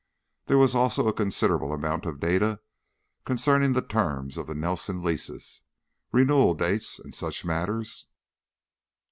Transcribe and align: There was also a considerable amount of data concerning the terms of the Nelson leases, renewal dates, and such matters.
There 0.47 0.57
was 0.57 0.73
also 0.73 1.07
a 1.07 1.13
considerable 1.13 1.73
amount 1.73 2.07
of 2.07 2.19
data 2.19 2.59
concerning 3.23 3.73
the 3.73 3.83
terms 3.83 4.35
of 4.35 4.47
the 4.47 4.55
Nelson 4.55 5.03
leases, 5.03 5.61
renewal 6.11 6.55
dates, 6.55 6.97
and 6.97 7.13
such 7.13 7.45
matters. 7.45 8.07